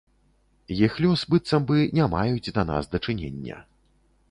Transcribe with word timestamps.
Іх 0.85 0.93
лёс 1.05 1.25
быццам 1.33 1.67
бы 1.71 1.77
не 1.99 2.09
маюць 2.15 2.53
да 2.57 2.65
нас 2.73 2.91
дачынення. 2.99 3.63